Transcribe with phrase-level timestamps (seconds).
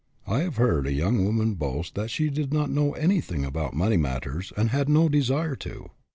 [0.25, 3.97] I have heard a young woman boast that she did not know anything about money
[3.97, 5.91] mat ters, and had no desire to.